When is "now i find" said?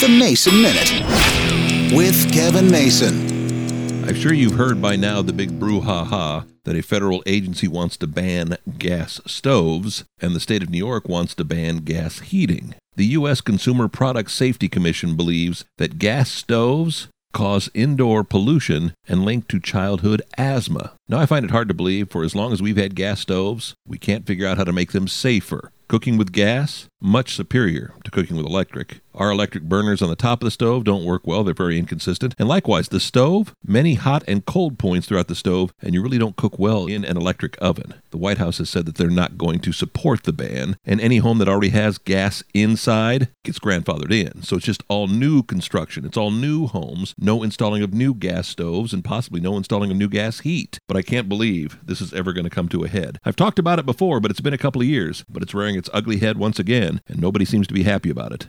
21.08-21.44